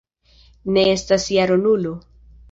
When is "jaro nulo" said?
1.35-1.93